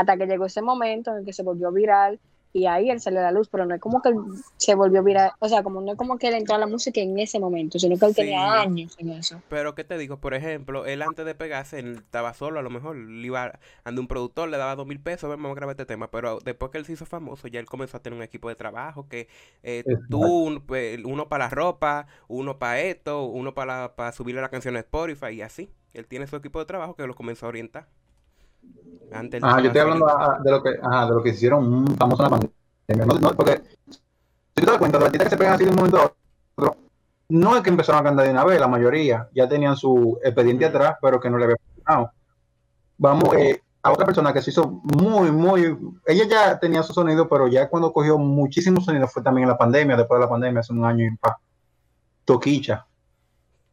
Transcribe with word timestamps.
hasta 0.00 0.16
que 0.16 0.26
llegó 0.26 0.46
ese 0.46 0.62
momento 0.62 1.10
en 1.12 1.18
el 1.18 1.24
que 1.24 1.32
se 1.32 1.42
volvió 1.42 1.70
viral 1.72 2.18
y 2.52 2.66
ahí 2.66 2.90
él 2.90 3.00
salió 3.00 3.20
a 3.20 3.22
la 3.22 3.30
luz, 3.32 3.48
pero 3.48 3.64
no 3.64 3.74
es 3.76 3.80
como 3.80 4.02
que 4.02 4.08
él 4.08 4.16
se 4.56 4.74
volvió 4.74 5.04
viral, 5.04 5.30
o 5.38 5.48
sea, 5.48 5.62
como 5.62 5.80
no 5.80 5.92
es 5.92 5.98
como 5.98 6.18
que 6.18 6.26
él 6.28 6.34
entró 6.34 6.56
a 6.56 6.58
la 6.58 6.66
música 6.66 7.00
en 7.00 7.16
ese 7.18 7.38
momento, 7.38 7.78
sino 7.78 7.96
que 7.96 8.06
él 8.06 8.14
Sí. 8.14 8.22
tenía 8.22 8.60
años 8.62 8.96
en 8.98 9.10
eso. 9.10 9.40
Pero, 9.48 9.76
¿qué 9.76 9.84
te 9.84 9.96
digo? 9.98 10.20
Por 10.20 10.34
ejemplo, 10.34 10.84
él 10.84 11.02
antes 11.02 11.24
de 11.24 11.34
pegarse, 11.36 11.78
él 11.78 11.94
estaba 11.98 12.34
solo, 12.34 12.58
a 12.58 12.62
lo 12.62 12.70
mejor, 12.70 12.96
le 12.96 13.24
iba 13.24 13.60
ande 13.84 14.00
un 14.00 14.08
productor, 14.08 14.48
le 14.48 14.56
daba 14.56 14.74
dos 14.74 14.86
mil 14.86 14.98
pesos, 15.00 15.30
ven, 15.30 15.40
vamos 15.40 15.52
a 15.56 15.60
grabar 15.60 15.74
este 15.74 15.86
tema, 15.86 16.10
pero 16.10 16.40
después 16.44 16.72
que 16.72 16.78
él 16.78 16.84
se 16.86 16.92
hizo 16.94 17.06
famoso, 17.06 17.46
ya 17.46 17.60
él 17.60 17.66
comenzó 17.66 17.98
a 17.98 18.02
tener 18.02 18.16
un 18.16 18.22
equipo 18.24 18.48
de 18.48 18.56
trabajo, 18.56 19.08
que 19.08 19.28
eh, 19.62 19.84
tú, 20.08 20.20
un- 20.20 20.66
pues, 20.66 20.98
uno 21.04 21.28
para 21.28 21.44
la 21.44 21.50
ropa, 21.50 22.06
uno 22.26 22.58
para 22.58 22.80
esto, 22.80 23.26
uno 23.26 23.54
para, 23.54 23.94
para 23.94 24.10
subirle 24.10 24.40
la 24.40 24.48
canción 24.50 24.74
a 24.74 24.80
Spotify 24.80 25.28
y 25.34 25.42
así. 25.42 25.70
Él 25.92 26.06
tiene 26.08 26.26
su 26.26 26.34
equipo 26.36 26.58
de 26.58 26.66
trabajo 26.66 26.96
que 26.96 27.06
lo 27.06 27.14
comenzó 27.14 27.46
a 27.46 27.50
orientar. 27.50 27.88
Antes 29.12 29.42
Ajá, 29.42 29.60
yo 29.60 29.66
estoy 29.66 29.80
hablando 29.80 30.08
ah, 30.08 30.38
de 30.42 30.50
lo 30.50 30.62
que, 30.62 30.70
ajá, 30.80 31.06
de 31.06 31.12
lo 31.12 31.22
que 31.22 31.30
hicieron 31.30 31.86
famosos 31.96 32.26
en 32.26 32.30
la 32.30 32.38
pandemia. 32.38 33.06
No, 33.06 33.18
no, 33.18 33.36
porque 33.36 33.60
si 33.88 33.98
tú 34.54 34.64
te 34.64 34.66
das 34.66 34.78
cuenta, 34.78 34.98
los 34.98 35.06
artistas 35.06 35.28
que 35.28 35.30
se 35.30 35.38
pegan 35.38 35.54
así 35.54 35.64
de 35.64 35.70
un 35.70 35.76
momento 35.76 35.98
a 35.98 36.12
otro, 36.56 36.76
no 37.28 37.56
es 37.56 37.62
que 37.62 37.70
empezaron 37.70 38.00
a 38.00 38.04
cantar 38.04 38.24
de 38.24 38.32
una 38.32 38.44
vez, 38.44 38.60
la 38.60 38.68
mayoría 38.68 39.28
ya 39.34 39.48
tenían 39.48 39.76
su 39.76 40.18
expediente 40.22 40.66
atrás, 40.66 40.96
pero 41.00 41.20
que 41.20 41.30
no 41.30 41.38
le 41.38 41.44
había 41.44 41.56
funcionado. 41.56 42.12
Vamos 42.98 43.34
eh, 43.34 43.62
a 43.82 43.92
otra 43.92 44.06
persona 44.06 44.32
que 44.32 44.42
se 44.42 44.50
hizo 44.50 44.80
muy, 44.82 45.30
muy. 45.32 45.76
Ella 46.06 46.24
ya 46.28 46.58
tenía 46.58 46.82
su 46.82 46.92
sonido, 46.92 47.28
pero 47.28 47.48
ya 47.48 47.68
cuando 47.68 47.92
cogió 47.92 48.18
muchísimo 48.18 48.80
sonido 48.80 49.08
fue 49.08 49.22
también 49.22 49.44
en 49.44 49.50
la 49.50 49.58
pandemia, 49.58 49.96
después 49.96 50.18
de 50.18 50.24
la 50.26 50.30
pandemia, 50.30 50.60
hace 50.60 50.72
un 50.72 50.84
año 50.84 51.04
y 51.04 51.16
pa. 51.16 51.38
Toquicha 52.24 52.86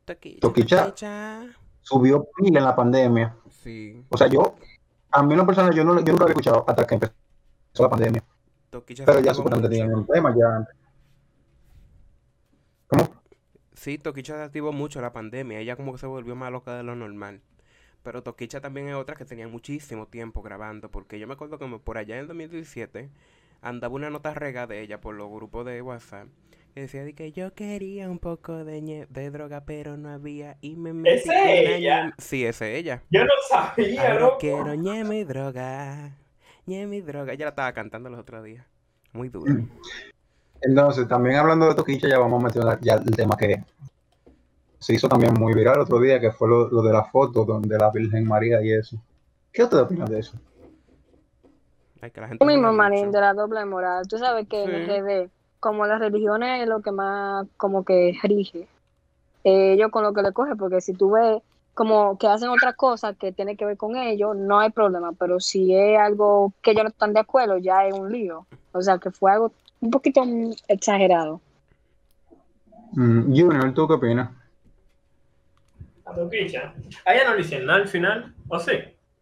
Toquicha, 0.05 0.39
Toquicha. 0.39 0.85
toquicha. 0.85 1.41
subió 1.81 2.25
pila 2.37 2.59
en 2.59 2.65
la 2.65 2.75
pandemia. 2.75 3.35
Sí, 3.49 4.01
O 4.09 4.17
sea, 4.17 4.27
yo, 4.27 4.55
a 5.11 5.23
mí 5.23 5.33
en 5.33 5.37
lo 5.37 5.45
personal, 5.45 5.73
yo 5.73 5.83
no, 5.83 5.99
yo 5.99 6.13
no 6.13 6.19
lo 6.19 6.23
había 6.23 6.33
escuchado 6.33 6.65
hasta 6.67 6.85
que 6.85 6.95
empezó 6.95 7.13
la 7.79 7.89
pandemia. 7.89 8.23
Pero 9.05 9.19
ya 9.19 9.33
supuestamente 9.33 9.69
tenían 9.69 9.93
un 9.93 10.05
tema 10.05 10.35
ya. 10.35 10.67
¿Cómo? 12.87 13.09
Sí, 13.73 13.97
Toquicha 13.97 14.35
se 14.35 14.43
activó 14.43 14.71
mucho 14.71 15.01
la 15.01 15.13
pandemia. 15.13 15.59
Ella 15.59 15.75
como 15.75 15.93
que 15.93 15.99
se 15.99 16.07
volvió 16.07 16.35
más 16.35 16.51
loca 16.51 16.75
de 16.75 16.83
lo 16.83 16.95
normal. 16.95 17.41
Pero 18.03 18.23
Toquicha 18.23 18.61
también 18.61 18.89
es 18.89 18.95
otra 18.95 19.15
que 19.15 19.25
tenía 19.25 19.47
muchísimo 19.47 20.07
tiempo 20.07 20.41
grabando. 20.41 20.89
Porque 20.89 21.19
yo 21.19 21.27
me 21.27 21.33
acuerdo 21.33 21.57
que 21.57 21.67
por 21.79 21.97
allá 21.97 22.15
en 22.15 22.21
el 22.21 22.27
2017 22.27 23.09
andaba 23.61 23.95
una 23.95 24.09
nota 24.09 24.33
rega 24.33 24.67
de 24.67 24.81
ella 24.81 24.99
por 25.01 25.15
los 25.15 25.29
grupos 25.29 25.65
de 25.65 25.81
WhatsApp. 25.81 26.27
Que 26.77 26.81
decía 26.81 27.03
de 27.03 27.15
que 27.15 27.31
yo 27.31 27.55
quería 27.55 28.07
un 28.07 28.19
poco 28.19 28.63
de, 28.63 28.83
ñe- 28.83 29.07
de 29.07 29.31
droga, 29.31 29.63
pero 29.65 29.97
no 29.97 30.09
había. 30.09 30.57
Y 30.61 30.75
me 30.75 30.93
metí 30.93 31.15
¿Esa 31.27 31.33
con 31.33 31.47
es 31.49 31.63
la 31.63 31.75
ella? 31.75 32.13
Sí, 32.19 32.45
esa 32.45 32.67
es 32.67 32.77
ella. 32.77 33.01
Yo 33.09 33.23
no 33.25 33.31
sabía, 33.49 34.01
Ahora 34.11 34.19
loco. 34.19 34.37
quiero 34.37 34.75
ñeme 34.75 35.17
y 35.17 35.23
droga. 35.23 36.15
Ñeme 36.67 36.97
y 36.97 37.01
droga. 37.01 37.33
Ella 37.33 37.45
la 37.45 37.49
estaba 37.49 37.73
cantando 37.73 38.11
los 38.11 38.19
otros 38.19 38.43
días. 38.43 38.63
Muy 39.11 39.29
duro. 39.29 39.51
Entonces, 40.61 41.07
también 41.07 41.37
hablando 41.37 41.67
de 41.67 41.73
Toquicha, 41.73 42.07
ya 42.07 42.19
vamos 42.19 42.39
a 42.39 42.43
mencionar 42.43 42.79
ya 42.79 42.93
el 42.93 43.15
tema 43.15 43.35
que 43.35 43.63
se 44.77 44.93
hizo 44.93 45.09
también 45.09 45.33
muy 45.33 45.55
viral 45.55 45.77
el 45.77 45.81
otro 45.81 45.99
día, 45.99 46.19
que 46.19 46.29
fue 46.29 46.47
lo, 46.47 46.69
lo 46.69 46.83
de 46.83 46.93
la 46.93 47.05
foto 47.05 47.43
donde 47.43 47.75
la 47.75 47.89
Virgen 47.89 48.27
María 48.27 48.61
y 48.61 48.71
eso. 48.73 49.01
¿Qué 49.51 49.63
usted 49.63 49.79
opina 49.79 50.05
de 50.05 50.19
eso? 50.19 50.37
Ay, 52.01 52.11
que 52.11 52.21
la 52.21 52.27
gente 52.27 52.45
Lo 52.45 52.51
mismo, 52.51 52.71
Marín, 52.71 53.11
de 53.11 53.19
la 53.19 53.33
doble 53.33 53.65
moral. 53.65 54.07
Tú 54.07 54.19
sabes 54.19 54.47
que 54.47 54.61
en 54.63 55.25
Sí. 55.25 55.31
Como 55.59 55.85
las 55.85 55.99
religiones 55.99 56.61
es 56.61 56.67
lo 56.67 56.81
que 56.81 56.91
más 56.91 57.47
como 57.57 57.83
que 57.83 58.17
rige, 58.23 58.67
eh, 59.43 59.73
ellos 59.73 59.91
con 59.91 60.03
lo 60.03 60.13
que 60.13 60.21
le 60.21 60.33
coge, 60.33 60.55
porque 60.55 60.81
si 60.81 60.93
tú 60.93 61.11
ves 61.11 61.41
como 61.73 62.17
que 62.17 62.27
hacen 62.27 62.49
otras 62.49 62.75
cosas 62.75 63.15
que 63.17 63.31
tienen 63.31 63.55
que 63.55 63.65
ver 63.65 63.77
con 63.77 63.95
ellos, 63.95 64.35
no 64.35 64.59
hay 64.59 64.71
problema, 64.71 65.11
pero 65.11 65.39
si 65.39 65.75
es 65.75 65.99
algo 65.99 66.51
que 66.61 66.71
ellos 66.71 66.83
no 66.83 66.89
están 66.89 67.13
de 67.13 67.19
acuerdo, 67.19 67.57
ya 67.57 67.85
es 67.85 67.93
un 67.93 68.11
lío. 68.11 68.47
O 68.71 68.81
sea, 68.81 68.97
que 68.97 69.11
fue 69.11 69.31
algo 69.31 69.51
un 69.79 69.91
poquito 69.91 70.23
exagerado. 70.67 71.39
Mm, 72.93 73.25
Junior, 73.27 73.73
¿tú 73.73 73.87
qué 73.87 73.93
opinas? 73.93 74.31
A 77.05 77.13
ella 77.13 77.25
no 77.25 77.35
le 77.35 77.41
hicieron 77.41 77.67
nada 77.67 77.79
al 77.79 77.87
final, 77.87 78.33
¿o 78.47 78.59
sí? 78.59 78.71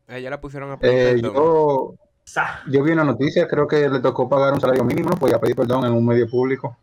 A 0.07 0.17
ella 0.17 0.29
la 0.29 0.39
pusieron 0.39 0.71
a 0.71 0.79
pedir 0.79 1.17
Eh, 1.17 1.21
yo, 1.21 1.95
Sa. 2.25 2.61
yo 2.67 2.83
vi 2.83 2.91
una 2.91 3.03
noticia, 3.03 3.47
creo 3.47 3.67
que 3.67 3.87
le 3.87 3.99
tocó 3.99 4.27
pagar 4.27 4.51
un 4.53 4.59
salario 4.59 4.83
mínimo, 4.83 5.11
no 5.11 5.15
podía 5.15 5.39
pedir 5.39 5.55
perdón 5.55 5.85
en 5.85 5.93
un 5.93 6.05
medio 6.05 6.27
público. 6.29 6.75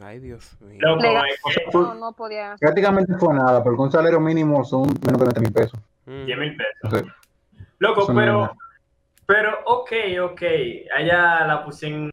Ay, 0.00 0.18
Dios 0.18 0.56
mío. 0.60 0.78
Loco, 0.80 1.02
Legal- 1.02 1.24
es 1.28 1.40
que 1.56 1.64
No, 1.78 1.94
no 1.94 2.12
podía. 2.12 2.56
Prácticamente 2.58 3.14
fue 3.18 3.34
nada, 3.34 3.62
porque 3.62 3.82
un 3.82 3.92
salario 3.92 4.18
mínimo 4.20 4.64
son 4.64 4.82
menos 5.04 5.18
de 5.20 5.24
20 5.26 5.40
mil 5.40 5.52
pesos. 5.52 5.78
Mm. 6.06 6.24
10 6.24 6.38
mil 6.38 6.56
pesos. 6.56 7.04
Loco, 7.78 8.06
pero, 8.06 8.40
nada. 8.40 8.52
pero, 9.26 9.58
ok, 9.66 9.92
ok. 10.22 10.42
Allá 10.96 11.44
la 11.46 11.64
pusieron 11.64 12.10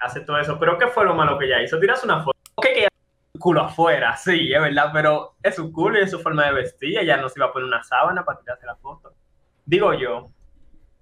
hace 0.00 0.20
todo 0.20 0.38
eso. 0.38 0.58
Pero 0.58 0.76
¿qué 0.78 0.88
fue 0.88 1.04
lo 1.04 1.14
malo 1.14 1.38
que 1.38 1.46
ella 1.46 1.62
hizo? 1.62 1.78
Tiras 1.78 2.02
una 2.04 2.22
foto. 2.22 2.36
Ok, 2.56 2.64
que 2.66 2.78
ella 2.80 2.88
culo 3.38 3.62
afuera, 3.62 4.16
sí, 4.16 4.52
es 4.52 4.60
verdad, 4.60 4.90
pero 4.92 5.34
es 5.42 5.54
su 5.54 5.70
culo 5.72 5.98
y 6.00 6.02
es 6.02 6.10
su 6.10 6.18
forma 6.18 6.44
de 6.46 6.52
vestir. 6.54 6.98
Ella 6.98 7.16
no 7.18 7.28
se 7.28 7.38
iba 7.38 7.46
a 7.46 7.52
poner 7.52 7.68
una 7.68 7.84
sábana 7.84 8.24
para 8.24 8.40
tirarse 8.40 8.66
la 8.66 8.74
foto. 8.74 9.12
Digo 9.64 9.94
yo. 9.94 10.30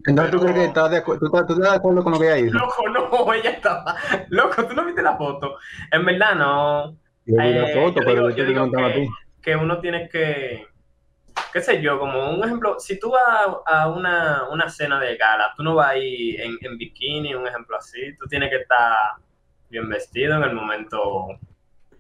Entonces, 0.07 0.31
¿tú 0.33 0.41
crees 0.41 0.55
que 0.55 0.65
estás 0.67 0.91
de, 0.91 1.05
acu- 1.05 1.19
tú 1.19 1.29
tú 1.31 1.37
estás 1.37 1.59
de 1.59 1.69
acuerdo 1.69 2.03
con 2.05 2.13
lo 2.13 2.19
que 2.21 2.27
ella 2.27 2.39
hizo? 2.39 2.59
Loco, 2.59 2.89
no, 2.89 3.33
ella 3.35 3.51
estaba. 3.51 3.97
Loco, 4.29 4.65
tú 4.67 4.75
no 4.75 4.85
viste 4.85 5.03
la 5.03 5.17
foto. 5.17 5.57
En 5.91 6.05
verdad, 6.05 6.35
no. 6.37 6.93
Yo 7.25 7.37
vi 7.43 7.53
la 7.53 7.69
Eh, 7.69 7.75
foto, 7.75 8.01
yo 8.01 8.07
pero 8.07 8.13
digo- 8.15 8.29
yo 8.31 8.35
te 8.37 8.41
yo 8.43 8.47
digo 8.47 8.55
preguntaba 8.61 8.87
a 8.89 8.93
que- 8.93 9.01
ti. 9.01 9.09
que 9.43 9.57
uno 9.57 9.81
tiene 9.81 10.09
que, 10.09 10.67
qué 11.53 11.61
sé 11.61 11.81
yo, 11.83 11.99
como 11.99 12.31
un 12.31 12.45
ejemplo, 12.45 12.79
si 12.79 12.99
tú 13.01 13.11
vas 13.11 13.57
a 13.67 13.89
una, 13.89 14.49
una 14.51 14.69
cena 14.69 15.01
de 15.01 15.17
gala, 15.17 15.53
tú 15.57 15.63
no 15.63 15.75
vas 15.75 15.89
ahí 15.91 16.37
en, 16.37 16.57
en 16.61 16.79
bikini, 16.79 17.35
un 17.35 17.47
ejemplo 17.47 17.77
así, 17.77 18.17
tú 18.19 18.27
tienes 18.27 18.51
que 18.51 18.57
estar 18.57 18.95
bien 19.69 19.89
vestido 19.89 20.37
en 20.37 20.45
el 20.45 20.53
momento, 20.55 21.27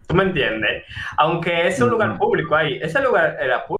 ¿tú 0.06 0.14
me 0.14 0.22
entiendes? 0.24 0.84
Aunque 1.18 1.66
es 1.66 1.80
un 1.80 1.90
lugar 1.90 2.16
público 2.18 2.54
ahí, 2.54 2.78
ese 2.80 3.00
lugar 3.02 3.36
era 3.40 3.64
público 3.66 3.75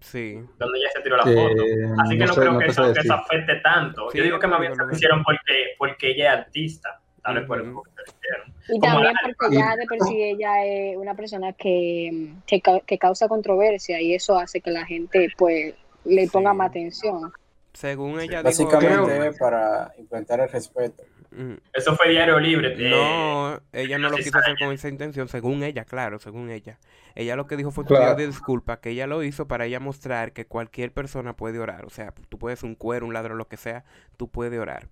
Sí. 0.00 0.34
donde 0.58 0.78
ella 0.78 0.88
se 0.94 1.00
tiró 1.02 1.16
la 1.16 1.22
Eh, 1.30 1.34
foto, 1.34 1.62
así 2.02 2.18
que 2.18 2.24
no, 2.26 2.32
sé- 2.34 2.40
creo 2.40 2.52
no 2.52 2.58
que, 2.58 2.66
eso, 2.66 2.92
que 2.92 3.12
afecte 3.12 3.56
tanto. 3.56 4.10
Sí, 4.10 4.18
yo 4.18 4.24
digo 4.24 4.38
que 4.38 4.46
más 4.46 4.60
bien 4.60 4.74
se 4.74 4.84
lo 4.84 4.92
hicieron 4.92 5.22
porque, 5.24 5.74
porque 5.78 6.10
ella 6.10 6.32
es 6.34 6.38
artista, 6.40 7.00
tal 7.22 7.34
vez 7.36 7.46
por 7.46 7.62
que 7.62 7.68
hicieron. 7.68 8.54
Y 8.68 8.78
Como 8.80 8.80
también 8.92 9.12
la- 9.14 9.34
porque 9.38 9.56
ya 9.56 9.76
de 9.76 9.86
por 9.86 10.06
sí 10.08 10.22
ella 10.22 10.64
es 10.64 10.96
una 10.96 11.14
persona 11.14 11.52
que, 11.52 12.32
que, 12.46 12.60
ca- 12.60 12.80
que 12.80 12.98
causa 12.98 13.28
controversia 13.28 14.00
y 14.00 14.14
eso 14.14 14.38
hace 14.38 14.60
que 14.60 14.70
la 14.70 14.84
gente 14.86 15.28
pues 15.36 15.74
le 16.04 16.24
Sí. 16.26 16.30
ponga 16.30 16.52
más 16.54 16.68
atención. 16.70 17.32
Según 17.72 18.20
ella 18.20 18.42
dijo... 18.42 18.44
Básicamente 18.44 19.32
para 19.38 19.92
implementar 19.98 20.40
el 20.40 20.48
respeto. 20.48 21.02
Mm, 21.30 21.54
Eso 21.74 21.94
fue 21.94 22.08
diario 22.10 22.38
libre. 22.40 22.74
eh, 22.78 22.90
No, 22.90 23.60
ella 23.72 23.98
no 23.98 24.08
lo 24.10 24.16
quiso 24.16 24.38
hacer 24.38 24.58
con 24.58 24.72
esa 24.72 24.88
intención, 24.88 25.28
según 25.28 25.62
ella, 25.62 25.84
claro, 25.84 26.18
según 26.18 26.50
ella. 26.50 26.78
Ella 27.14 27.36
lo 27.36 27.46
que 27.46 27.56
dijo 27.56 27.70
fue 27.70 27.82
un 27.82 27.88
Claro. 27.88 28.14
de 28.16 28.26
disculpa, 28.26 28.80
que 28.80 28.90
ella 28.90 29.06
lo 29.06 29.22
hizo 29.22 29.46
para 29.46 29.66
ella 29.66 29.80
mostrar 29.80 30.32
que 30.32 30.46
cualquier 30.46 30.92
persona 30.92 31.36
puede 31.36 31.58
orar. 31.58 31.84
O 31.84 31.90
sea, 31.90 32.12
tú 32.28 32.38
puedes 32.38 32.60
ser 32.60 32.68
un 32.68 32.74
cuero, 32.76 33.06
un 33.06 33.12
ladrón, 33.12 33.38
lo 33.38 33.48
que 33.48 33.56
sea, 33.56 33.84
tú 34.16 34.28
puedes 34.30 34.58
orar. 34.58 34.88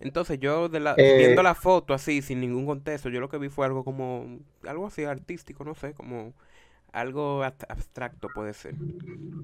Entonces 0.00 0.38
yo, 0.40 0.68
de 0.68 0.80
la, 0.80 0.94
Eh, 0.98 1.14
viendo 1.16 1.42
la 1.42 1.54
foto 1.54 1.94
así, 1.94 2.22
sin 2.22 2.40
ningún 2.40 2.66
contexto, 2.66 3.08
yo 3.08 3.20
lo 3.20 3.28
que 3.30 3.38
vi 3.38 3.48
fue 3.48 3.66
algo 3.66 3.84
como, 3.84 4.38
algo 4.66 4.86
así 4.86 5.04
artístico, 5.04 5.64
no 5.64 5.74
sé, 5.74 5.94
como 5.94 6.34
algo 6.92 7.44
abst- 7.44 7.66
abstracto 7.68 8.28
puede 8.30 8.54
ser. 8.54 8.76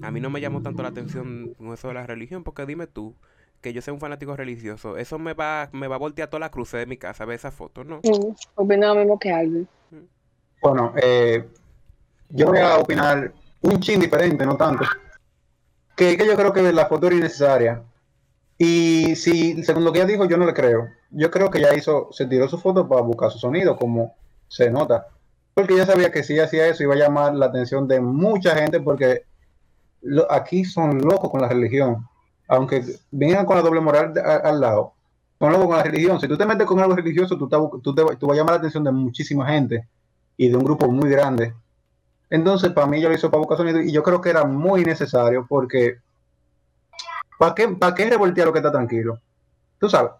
A 0.00 0.10
mí 0.10 0.20
no 0.20 0.30
me 0.30 0.40
llamó 0.40 0.62
tanto 0.62 0.82
la 0.82 0.90
atención 0.90 1.52
con 1.56 1.72
eso 1.72 1.88
de 1.88 1.94
la 1.94 2.06
religión, 2.06 2.44
porque 2.44 2.66
dime 2.66 2.86
tú, 2.86 3.16
que 3.62 3.72
yo 3.72 3.80
sea 3.80 3.94
un 3.94 4.00
fanático 4.00 4.36
religioso, 4.36 4.96
eso 4.98 5.18
me 5.18 5.34
va, 5.34 5.70
me 5.72 5.86
va 5.86 5.94
a 5.94 5.98
voltear 5.98 6.28
toda 6.28 6.40
la 6.40 6.50
cruce 6.50 6.76
de 6.76 6.86
mi 6.86 6.96
casa, 6.96 7.24
ver 7.24 7.36
esa 7.36 7.50
foto, 7.52 7.84
¿no? 7.84 7.98
Mm, 8.02 8.34
Opino 8.56 8.88
lo 8.88 8.94
mismo 8.96 9.18
que 9.18 9.32
alguien. 9.32 9.68
Bueno, 10.60 10.92
eh, 11.00 11.48
yo 12.28 12.46
voy 12.46 12.58
a 12.58 12.76
opinar 12.78 13.32
un 13.62 13.80
chin 13.80 14.00
diferente, 14.00 14.44
no 14.44 14.56
tanto. 14.56 14.84
Que, 15.96 16.16
que 16.16 16.26
yo 16.26 16.34
creo 16.36 16.52
que 16.52 16.72
la 16.72 16.86
foto 16.86 17.06
era 17.06 17.16
innecesaria. 17.16 17.82
Y 18.58 19.14
si, 19.16 19.62
según 19.62 19.84
lo 19.84 19.92
que 19.92 20.00
ella 20.00 20.08
dijo, 20.08 20.24
yo 20.24 20.36
no 20.36 20.46
le 20.46 20.54
creo. 20.54 20.88
Yo 21.10 21.30
creo 21.30 21.50
que 21.50 21.58
ella 21.58 21.74
hizo, 21.74 22.08
se 22.12 22.26
tiró 22.26 22.48
su 22.48 22.58
foto 22.58 22.88
para 22.88 23.00
buscar 23.02 23.30
su 23.30 23.38
sonido, 23.38 23.76
como 23.76 24.14
se 24.48 24.70
nota. 24.70 25.06
Porque 25.54 25.74
ella 25.74 25.86
sabía 25.86 26.10
que 26.10 26.22
si 26.24 26.38
hacía 26.38 26.66
eso 26.66 26.82
iba 26.82 26.94
a 26.94 26.98
llamar 26.98 27.34
la 27.34 27.46
atención 27.46 27.86
de 27.86 28.00
mucha 28.00 28.54
gente, 28.56 28.80
porque 28.80 29.24
lo- 30.00 30.30
aquí 30.30 30.64
son 30.64 30.98
locos 30.98 31.30
con 31.30 31.40
la 31.42 31.48
religión. 31.48 32.08
Aunque 32.54 32.84
vengan 33.10 33.46
con 33.46 33.56
la 33.56 33.62
doble 33.62 33.80
moral 33.80 34.12
a- 34.18 34.36
al 34.50 34.60
lado, 34.60 34.92
son 35.38 35.52
locos 35.52 35.68
con 35.68 35.76
la 35.78 35.82
religión. 35.82 36.20
Si 36.20 36.28
tú 36.28 36.36
te 36.36 36.44
metes 36.44 36.66
con 36.66 36.78
algo 36.80 36.94
religioso, 36.94 37.38
tú, 37.38 37.48
te 37.48 37.56
tú, 37.82 37.94
te- 37.94 38.16
tú 38.16 38.26
vas 38.26 38.34
a 38.36 38.38
llamar 38.40 38.52
la 38.54 38.58
atención 38.58 38.84
de 38.84 38.92
muchísima 38.92 39.46
gente 39.48 39.88
y 40.36 40.50
de 40.50 40.56
un 40.56 40.62
grupo 40.62 40.86
muy 40.90 41.08
grande. 41.08 41.54
Entonces, 42.28 42.70
para 42.72 42.86
mí, 42.86 43.00
yo 43.00 43.08
lo 43.08 43.14
hizo 43.14 43.30
para 43.30 43.38
buscar 43.38 43.56
sonido 43.56 43.80
y 43.80 43.90
yo 43.90 44.02
creo 44.02 44.20
que 44.20 44.28
era 44.28 44.44
muy 44.44 44.84
necesario 44.84 45.46
porque 45.48 45.96
¿para 47.38 47.54
qué, 47.54 47.68
para 47.68 47.94
qué 47.94 48.10
revoltear 48.10 48.46
lo 48.46 48.52
que 48.52 48.58
está 48.58 48.70
tranquilo? 48.70 49.18
Tú 49.78 49.88
sabes. 49.88 50.12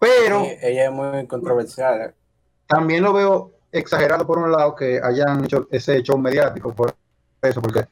Pero 0.00 0.42
Sí, 0.44 0.56
ella 0.62 0.86
es 0.86 0.90
muy 0.92 1.24
controversial. 1.28 2.14
también 2.66 3.02
lo 3.04 3.12
veo 3.12 3.52
exagerado 3.70 4.26
por 4.26 4.38
un 4.38 4.50
lado 4.50 4.74
que 4.74 5.00
hayan 5.02 5.44
hecho 5.44 5.68
ese 5.70 6.02
show 6.02 6.18
mediático 6.18 6.72
por 6.74 6.94
eso, 7.42 7.60
porque 7.62 7.86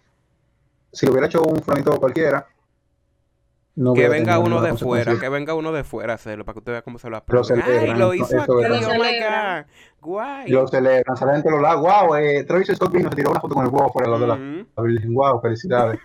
si 0.92 1.06
lo 1.06 1.12
hubiera 1.12 1.26
hecho 1.28 1.42
un 1.42 1.62
fulanito 1.62 1.98
cualquiera, 2.00 2.44
no 3.76 3.92
Que 3.92 4.08
venga 4.08 4.38
uno 4.38 4.62
de 4.62 4.74
fuera, 4.74 5.18
que 5.20 5.28
venga 5.28 5.54
uno 5.54 5.70
de 5.70 5.84
fuera 5.84 6.12
a 6.12 6.16
hacerlo 6.16 6.46
para 6.46 6.54
que 6.54 6.58
usted 6.60 6.72
vea 6.72 6.82
cómo 6.82 6.98
se 6.98 7.08
lo 7.08 7.10
Lo 7.10 7.16
aplauden. 7.18 7.60
¡Ay, 7.60 7.72
celebran, 7.72 7.98
lo 7.98 8.14
hizo 8.14 8.40
aquí! 8.40 8.50
¡Oh 8.50 8.94
my 8.94 9.20
God! 9.20 9.66
¡Guay! 10.00 10.50
Lo 10.50 10.66
celebran, 10.66 11.16
salen 11.16 11.36
en 11.36 11.42
todos 11.42 11.60
lados. 11.60 11.82
Wow, 11.82 12.16
eh, 12.16 12.44
Travis 12.44 12.68
Scott 12.74 12.90
vino, 12.90 13.10
se 13.10 13.16
tiró 13.16 13.30
una 13.30 13.40
foto 13.40 13.54
con 13.54 13.66
el 13.66 13.70
huevo 13.70 13.92
fuera 13.92 14.18
de 14.18 14.26
la 14.26 14.36
la 14.36 14.82
Virgen. 14.82 15.14
Wow, 15.14 15.42
felicidades. 15.42 16.00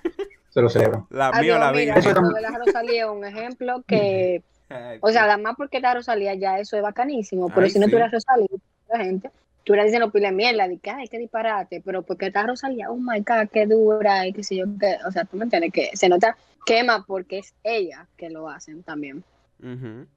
se 0.49 0.61
lo 0.61 0.69
celebran. 0.69 1.05
La 1.11 1.31
mía, 1.31 1.57
la 1.57 1.71
vi. 1.71 1.89
Eso 1.89 2.09
de 2.13 2.41
la 2.41 2.57
Rosalía 2.57 3.05
es 3.05 3.09
un 3.09 3.23
ejemplo 3.23 3.83
que, 3.87 4.43
o 4.99 5.09
sea, 5.09 5.23
además 5.23 5.55
porque 5.55 5.77
está 5.77 5.93
Rosalía 5.93 6.33
ya 6.35 6.59
eso 6.59 6.75
es 6.75 6.83
bacanísimo, 6.83 7.47
pero 7.47 7.61
Ay, 7.61 7.69
si 7.69 7.79
no 7.79 7.85
sí. 7.85 7.91
tuviera 7.91 8.11
Rosalía, 8.11 8.47
la 8.89 8.99
gente, 8.99 9.31
tú 9.63 9.73
diciendo 9.73 10.11
pile 10.11 10.33
mierda, 10.33 10.67
de 10.67 10.77
que 10.77 10.89
ay, 10.89 11.07
qué 11.07 11.17
disparate, 11.19 11.81
pero 11.85 12.01
porque 12.01 12.27
está 12.27 12.45
Rosalía, 12.45 12.89
oh 12.89 12.97
my 12.97 13.19
god, 13.19 13.47
qué 13.49 13.65
dura, 13.65 14.27
y 14.27 14.33
qué 14.33 14.43
sé 14.43 14.57
yo, 14.57 14.65
qué, 14.77 14.97
o 15.07 15.11
sea, 15.11 15.23
tú 15.23 15.37
me 15.37 15.45
entiendes 15.45 15.71
que 15.71 15.91
se 15.93 16.09
nota 16.09 16.35
quema 16.65 17.03
porque 17.05 17.39
es 17.39 17.53
ella 17.63 18.07
que 18.17 18.29
lo 18.29 18.49
hacen 18.49 18.83
también. 18.83 19.23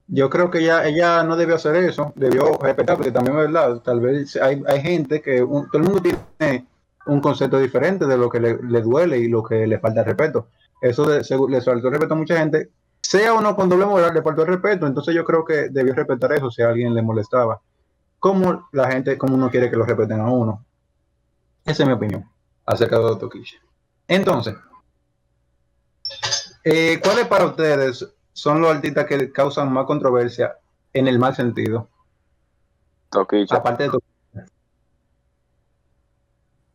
Yo 0.07 0.31
creo 0.31 0.51
que 0.51 0.61
ella, 0.61 0.87
ella 0.87 1.23
no 1.23 1.37
debió 1.37 1.57
hacer 1.57 1.77
eso, 1.77 2.13
debió 2.17 2.57
respetar, 2.57 2.97
porque 2.97 3.13
también 3.13 3.37
es 3.39 3.43
verdad, 3.45 3.81
tal 3.83 4.01
vez 4.01 4.37
hay, 4.37 4.63
hay 4.67 4.81
gente 4.81 5.21
que 5.21 5.43
un- 5.43 5.69
todo 5.71 5.83
el 5.83 5.89
mundo 5.89 6.01
tiene 6.03 6.67
un 7.07 7.21
concepto 7.21 7.59
diferente 7.59 8.07
de 8.07 8.17
lo 8.17 8.31
que 8.31 8.41
le, 8.41 8.59
le 8.63 8.81
duele 8.81 9.19
y 9.19 9.29
lo 9.29 9.43
que 9.43 9.67
le 9.67 9.79
falta 9.79 10.03
respeto. 10.03 10.49
Eso 10.81 11.05
de, 11.05 11.21
segu- 11.21 11.51
le 11.51 11.61
faltó 11.61 11.89
el 11.89 11.93
respeto 11.93 12.15
a 12.15 12.17
mucha 12.17 12.39
gente, 12.39 12.71
sea 13.03 13.35
o 13.35 13.43
no 13.43 13.55
con 13.55 13.69
doble 13.69 13.85
moral, 13.85 14.15
le 14.15 14.23
faltó 14.23 14.43
el 14.43 14.49
respeto, 14.49 14.87
entonces 14.87 15.15
yo 15.15 15.25
creo 15.25 15.45
que 15.45 15.69
debió 15.69 15.93
respetar 15.95 16.33
eso 16.33 16.51
si 16.51 16.63
a 16.63 16.69
alguien 16.69 16.95
le 16.95 17.03
molestaba. 17.03 17.61
Como 18.19 18.69
la 18.73 18.91
gente, 18.91 19.19
como 19.19 19.35
uno 19.35 19.51
quiere 19.51 19.69
que 19.69 19.77
lo 19.77 19.85
respeten 19.85 20.21
a 20.21 20.31
uno. 20.33 20.65
Esa 21.67 21.83
es 21.83 21.87
mi 21.87 21.95
opinión 21.95 22.25
acerca 22.65 22.99
de 22.99 23.17
Toquilla. 23.17 23.59
Entonces, 24.09 24.55
eh, 26.65 27.01
¿cuáles 27.03 27.27
para 27.27 27.47
ustedes 27.47 28.07
son 28.33 28.61
los 28.61 28.75
artistas 28.75 29.07
que 29.07 29.31
causan 29.31 29.73
más 29.73 29.87
controversia 29.87 30.57
en 30.93 31.07
el 31.09 31.19
mal 31.19 31.35
sentido? 31.35 31.89
Toquicha. 33.11 33.57
Aparte 33.57 33.85
de 33.85 33.91
Toquilla. 33.91 34.47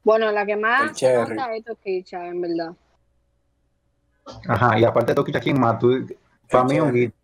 Bueno, 0.03 0.31
la 0.31 0.45
que 0.45 0.55
más 0.55 1.01
nota 1.01 1.55
es 1.55 1.65
Toquicha, 1.65 2.25
en 2.27 2.41
verdad. 2.41 2.73
Ajá, 4.47 4.79
y 4.79 4.85
aparte 4.85 5.11
de 5.11 5.15
Toquilla, 5.15 5.39
¿quién 5.39 5.59
más? 5.59 5.79
Tú, 5.79 6.07
para 6.49 6.63
mí, 6.63 6.79
un 6.79 6.93
guito. 6.93 7.15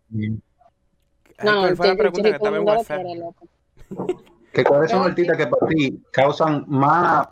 No, 1.42 1.60
¿Cuál 1.60 1.76
fue 1.76 1.88
la 1.88 1.96
pregunta 1.96 2.22
que 2.22 2.36
estaba 2.36 2.56
en 2.56 2.66
WhatsApp? 2.66 3.02
que 4.52 4.64
¿Cuáles 4.64 4.90
son 4.90 5.00
Pero 5.00 5.10
artistas 5.10 5.36
que 5.36 5.46
para 5.46 5.66
ti 5.66 6.02
causan 6.10 6.64
más, 6.66 7.28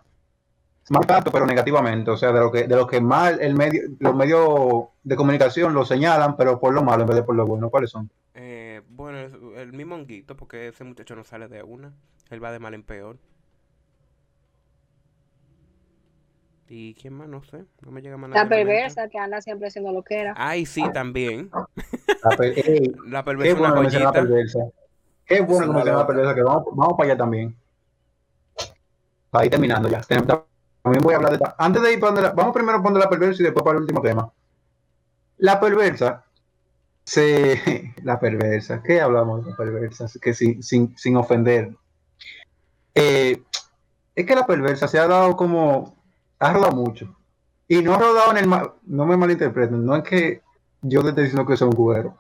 más 0.91 1.03
impacto, 1.03 1.31
pero 1.31 1.47
negativamente? 1.47 2.11
O 2.11 2.17
sea, 2.17 2.33
de 2.33 2.41
lo 2.41 2.51
que, 2.53 2.67
de 2.67 2.77
lo 2.77 2.87
que 2.87 3.01
más 3.01 3.39
el 3.41 3.55
medio, 3.55 3.83
los 4.01 4.15
medios 4.15 4.87
de 5.03 5.17
comunicación 5.17 5.73
lo 5.75 5.85
señalan, 5.85 6.37
pero 6.37 6.61
por 6.61 6.75
lo 6.75 6.83
malo 6.83 7.03
en 7.03 7.09
vez 7.09 7.17
de 7.17 7.23
por 7.23 7.35
lo 7.37 7.47
bueno. 7.47 7.71
¿Cuáles 7.71 7.91
son? 7.91 8.11
Eh, 8.35 8.83
bueno, 8.89 9.19
el 9.57 9.73
mismo 9.73 9.95
honguito, 9.95 10.37
porque 10.37 10.69
ese 10.69 10.85
muchacho 10.85 11.15
no 11.17 11.25
sale 11.25 11.49
de 11.49 11.63
una. 11.63 11.93
Él 12.31 12.43
va 12.43 12.53
de 12.53 12.59
mal 12.59 12.75
en 12.75 12.83
peor. 12.83 13.19
¿Y 16.69 16.95
quién 16.95 17.15
más? 17.15 17.29
No 17.29 17.43
sé. 17.45 17.65
No 17.83 17.91
me 17.91 18.01
llega 18.01 18.17
más 18.17 18.31
nada 18.31 18.43
La 18.43 18.49
perversa 18.49 19.09
que 19.09 19.19
anda 19.19 19.41
siempre 19.41 19.69
haciendo 19.69 19.93
lo 19.93 20.03
que 20.03 20.19
era. 20.21 20.35
Ay, 20.37 20.65
sí, 20.67 20.83
también. 20.93 21.51
La 22.23 22.37
per- 22.37 22.59
ey, 22.69 22.93
La 23.09 23.21
qué 23.21 23.25
perversa 23.25 23.53
es 23.55 23.61
una 23.61 23.75
bueno 23.75 23.91
que 23.91 23.99
la 23.99 24.13
perversa. 24.13 24.59
Qué 25.27 25.41
bueno 25.43 25.85
que 25.85 25.91
la 25.91 26.07
perversa, 26.07 26.35
que 26.35 26.43
vamos, 26.43 26.65
vamos 26.73 26.95
para 26.97 27.11
allá 27.11 27.19
también. 27.19 27.57
Para 29.31 29.45
ir 29.45 29.51
terminando 29.51 29.89
ya. 29.89 30.01
Tem- 30.01 30.45
También 30.85 31.03
voy 31.03 31.15
a 31.15 31.17
hablar 31.17 31.39
de... 31.39 31.45
Antes 31.59 31.83
de 31.83 31.95
ir 31.95 31.99
para 32.01 32.21
la- 32.21 32.31
Vamos 32.31 32.55
primero 32.55 32.79
a 32.79 32.83
poner 32.83 33.03
la 33.03 33.09
perversa 33.11 33.43
y 33.43 33.45
después 33.47 33.65
para 33.65 33.79
el 33.79 33.83
último 33.83 34.01
tema. 34.03 34.31
La 35.39 35.59
perversa 35.59 36.25
se... 37.05 37.95
La 38.05 38.21
perversa. 38.21 38.83
¿Qué 38.83 39.01
hablamos 39.01 39.45
de 39.45 39.51
la 39.51 39.57
perversa? 39.57 40.07
Que 40.23 40.33
sin, 40.35 40.63
sin, 40.63 40.97
sin 40.97 41.17
ofender. 41.17 41.75
Eh, 42.95 43.43
es 44.15 44.27
que 44.27 44.35
la 44.37 44.47
perversa 44.47 44.87
se 44.87 44.99
ha 44.99 45.09
dado 45.09 45.37
como... 45.37 45.97
Ha 46.39 46.53
rodado 46.53 46.73
mucho. 46.77 47.17
Y 47.67 47.81
no 47.83 47.95
ha 47.95 47.99
rodado 47.99 48.31
en 48.33 48.37
el... 48.37 48.47
ma- 48.47 48.75
No 48.85 49.07
me 49.07 49.17
malinterpreten. 49.17 49.85
No 49.85 49.97
es 49.97 50.03
que 50.05 50.43
yo 50.83 51.03
te 51.03 51.09
estoy 51.09 51.25
diciendo 51.25 51.47
que 51.47 51.57
soy 51.57 51.69
un 51.69 51.75
cubero. 51.75 52.19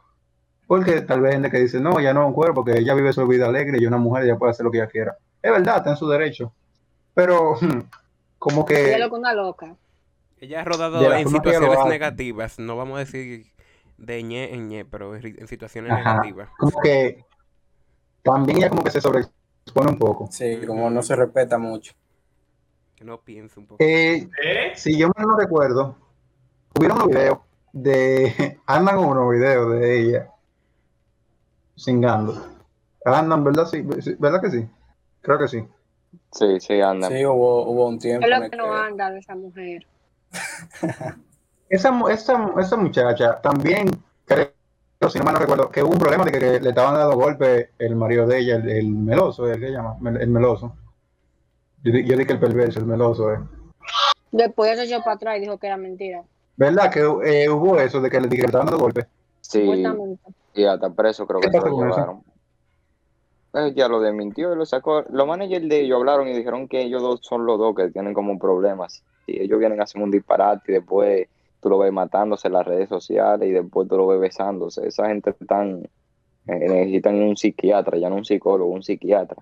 Porque 0.67 1.03
tal 1.03 1.21
vez 1.21 1.33
gente 1.35 1.51
que 1.51 1.59
dice, 1.59 1.79
no, 1.79 2.01
ya 2.01 2.15
no 2.15 2.23
es 2.23 2.27
un 2.29 2.33
cuero 2.33 2.55
porque 2.55 2.79
ella 2.79 2.95
vive 2.95 3.13
su 3.13 3.27
vida 3.27 3.45
alegre 3.47 3.77
y 3.79 3.85
una 3.87 3.99
mujer, 3.99 4.25
ella 4.25 4.39
puede 4.39 4.53
hacer 4.53 4.65
lo 4.65 4.71
que 4.73 4.79
ella 4.79 4.87
quiera. 4.87 5.15
Es 5.43 5.53
verdad, 5.53 5.77
está 5.77 5.91
en 5.91 5.97
su 5.99 6.09
derecho. 6.09 6.55
Pero, 7.13 7.57
como 8.45 8.67
Ella 8.69 8.97
que... 8.97 8.99
lo 8.99 9.09
con 9.09 9.21
una 9.21 9.33
loca. 9.33 9.75
Ella 10.39 10.61
ha 10.61 10.65
rodado 10.65 11.03
en 11.03 11.13
ella 11.21 11.29
situaciones 11.31 11.87
negativas. 11.87 12.59
No 12.59 12.77
vamos 12.77 12.97
a 12.97 12.99
decir 12.99 13.47
de 13.97 14.23
ñe 14.23 14.53
en 14.53 14.69
ñe, 14.69 14.85
pero 14.85 15.17
en 15.17 15.49
situaciones 15.49 15.91
Ajá. 15.91 16.17
negativas. 16.17 16.51
Como 16.59 16.79
que... 16.83 17.25
También 18.23 18.59
ella 18.59 18.69
como 18.69 18.85
que 18.85 18.91
se 18.91 19.01
sobreexpone 19.01 19.93
un 19.93 19.99
poco. 19.99 20.29
Sí, 20.31 20.61
como 20.67 20.91
no 20.91 21.03
se 21.03 21.17
respeta 21.17 21.57
mucho. 21.57 21.95
Que 22.95 23.05
no 23.05 23.19
piense 23.23 23.59
un 23.59 23.67
poco. 23.67 23.83
Eh, 23.83 24.29
¿Eh? 24.45 24.73
si 24.75 24.99
yo 24.99 25.09
no 25.17 25.39
recuerdo, 25.39 25.97
hubieron 26.77 26.99
unos 26.99 27.09
videos 27.09 27.39
de... 27.73 28.61
Andan 28.67 28.99
unos 28.99 29.31
videos 29.31 29.73
de 29.73 30.01
ella 30.01 30.31
singando. 31.77 32.47
Andan, 33.07 33.43
¿verdad? 33.43 33.65
Sí, 33.65 33.81
¿verdad 34.19 34.43
que 34.43 34.51
sí? 34.51 34.69
Creo 35.23 35.39
que 35.39 35.49
sí. 35.49 35.67
Sí, 36.33 36.61
sí, 36.61 36.81
anda. 36.81 37.09
Sí, 37.09 37.25
hubo, 37.25 37.65
hubo 37.69 37.89
un 37.89 37.99
tiempo 37.99 38.27
Es 38.27 38.39
lo 38.39 38.51
que 38.51 38.57
no 38.57 38.73
anda 38.73 39.11
de 39.11 39.19
esa 39.19 39.35
mujer. 39.35 39.87
Esa, 41.69 41.91
esa, 42.11 42.51
esa 42.61 42.77
muchacha 42.77 43.41
también, 43.41 43.89
creo, 44.27 44.51
si 45.09 45.19
no 45.19 45.25
mal 45.25 45.35
no 45.35 45.41
recuerdo, 45.41 45.71
que 45.71 45.83
hubo 45.83 45.93
un 45.93 45.99
problema 45.99 46.25
de 46.25 46.31
que, 46.31 46.39
que 46.39 46.61
le 46.61 46.69
estaban 46.69 46.95
dando 46.95 47.17
golpe 47.17 47.71
el 47.79 47.97
marido 47.97 48.27
de 48.27 48.39
ella, 48.39 48.57
el, 48.57 48.69
el 48.69 48.89
meloso, 48.91 49.51
el 49.51 49.59
que 49.59 49.71
llama, 49.71 49.97
el, 50.11 50.21
el 50.21 50.29
meloso. 50.29 50.77
Yo, 51.83 51.91
di- 51.91 52.05
yo 52.07 52.17
dije 52.17 52.33
el 52.35 52.39
perverso, 52.39 52.79
el 52.81 52.87
meloso, 52.87 53.33
eh. 53.33 53.39
Después 54.31 54.79
se 54.79 54.85
echó 54.85 55.01
para 55.03 55.17
atrás 55.17 55.39
y 55.39 55.41
dijo 55.41 55.59
que 55.59 55.67
era 55.67 55.77
mentira. 55.77 56.23
¿Verdad 56.57 56.93
que 56.93 57.01
eh, 57.01 57.49
hubo 57.49 57.79
eso 57.81 58.01
de 58.01 58.11
que 58.11 58.21
le, 58.21 58.29
que 58.29 58.37
le 58.37 58.45
estaban 58.47 58.67
dando 58.67 58.81
golpe? 58.81 59.07
Sí, 59.41 59.83
y 60.55 60.65
hasta 60.65 60.91
preso 60.91 61.27
creo 61.27 61.41
¿Qué 61.41 61.49
que 61.49 61.59
se 61.59 61.65
lo 61.65 61.75
con 61.75 61.89
eso? 61.89 62.25
Eh, 63.55 63.73
ya 63.75 63.89
lo 63.89 64.01
desmintió 64.01 64.53
y 64.53 64.57
lo 64.57 64.67
sacó. 64.67 65.05
Los 65.11 65.27
managers 65.29 65.69
de 65.69 65.81
ellos 65.81 65.99
hablaron 65.99 66.27
y 66.27 66.33
dijeron 66.35 66.67
que 66.67 66.83
ellos 66.83 67.03
dos 67.03 67.21
son 67.23 67.47
los 67.47 67.59
dos 67.59 67.75
que 67.75 67.89
tienen 67.91 68.13
como 68.13 68.39
problemas. 68.39 69.05
Y 69.27 69.41
ellos 69.41 69.59
vienen 69.59 69.81
a 69.81 69.85
hacer 69.85 70.03
un 70.03 70.11
disparate 70.11 70.73
y 70.73 70.75
después 70.75 71.29
tú 71.61 71.71
lo 71.71 71.79
ves 71.79 71.93
matándose 71.93 72.49
en 72.49 72.55
las 72.55 72.67
redes 72.67 72.89
sociales 72.89 73.49
y 73.49 73.53
después 73.53 73.89
tú 73.89 73.97
lo 73.97 74.09
ves 74.09 74.21
besándose. 74.21 74.87
Esa 74.87 75.07
gente 75.07 75.31
están, 75.31 75.89
eh, 76.47 76.69
necesitan 76.69 77.15
un 77.15 77.37
psiquiatra, 77.37 77.97
ya 77.97 78.11
no 78.11 78.17
un 78.17 78.25
psicólogo, 78.25 78.73
un 78.73 78.83
psiquiatra. 78.83 79.41